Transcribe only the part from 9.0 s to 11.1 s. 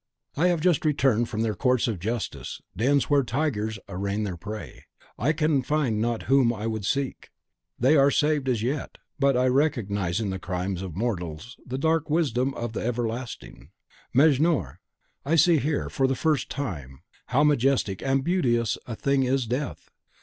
but I recognise in the crimes of